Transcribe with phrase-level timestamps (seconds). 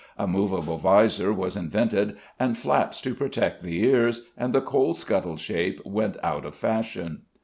[0.17, 5.37] A movable vizor was invented and flaps to protect the ears, and the coal scuttle
[5.37, 7.21] shape went out of fashion.